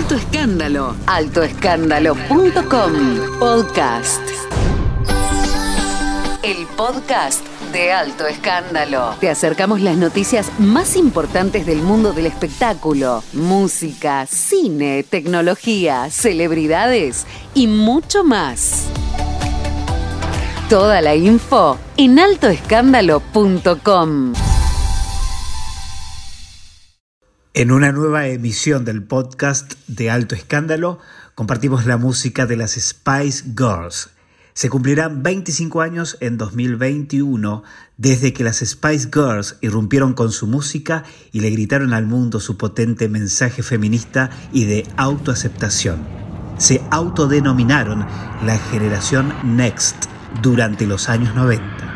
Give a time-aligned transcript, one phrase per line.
[0.00, 0.96] Alto Escándalo.
[1.06, 2.92] Altoescándalo.com.
[3.38, 4.22] Podcast.
[6.42, 9.16] El podcast de Alto Escándalo.
[9.20, 17.66] Te acercamos las noticias más importantes del mundo del espectáculo, música, cine, tecnología, celebridades y
[17.66, 18.86] mucho más.
[20.70, 24.32] Toda la info en altoescándalo.com.
[27.52, 31.00] En una nueva emisión del podcast de Alto Escándalo
[31.34, 34.10] compartimos la música de las Spice Girls.
[34.52, 37.64] Se cumplirán 25 años en 2021
[37.96, 41.02] desde que las Spice Girls irrumpieron con su música
[41.32, 46.06] y le gritaron al mundo su potente mensaje feminista y de autoaceptación.
[46.56, 48.06] Se autodenominaron
[48.46, 50.04] la generación Next
[50.40, 51.89] durante los años 90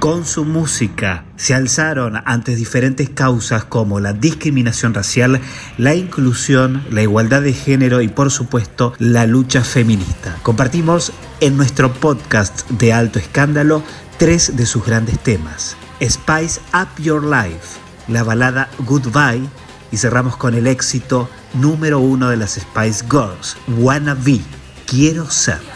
[0.00, 5.40] con su música se alzaron ante diferentes causas como la discriminación racial,
[5.76, 10.38] la inclusión, la igualdad de género y por supuesto la lucha feminista.
[10.42, 13.82] Compartimos en nuestro podcast de alto escándalo
[14.16, 15.76] tres de sus grandes temas.
[16.02, 19.46] Spice Up Your Life, la balada Goodbye
[19.92, 24.40] y cerramos con el éxito número uno de las Spice Girls, Wanna Be,
[24.86, 25.69] Quiero Ser.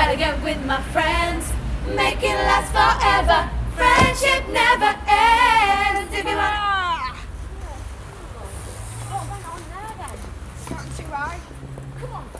[0.00, 1.52] gotta get with my friends.
[1.94, 3.50] Make it last forever.
[3.76, 6.14] Friendship never ends.
[6.14, 7.16] If you want.
[12.00, 12.39] Come on.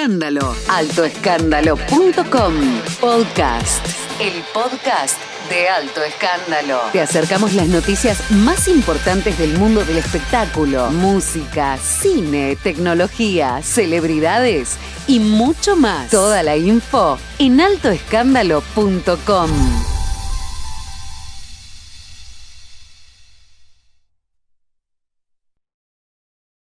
[0.00, 2.54] Altoescándalo.com
[3.02, 3.86] Podcast.
[4.18, 5.18] El podcast
[5.50, 6.80] de Alto Escándalo.
[6.90, 15.20] Te acercamos las noticias más importantes del mundo del espectáculo, música, cine, tecnología, celebridades y
[15.20, 16.08] mucho más.
[16.08, 19.99] Toda la info en altoescándalo.com.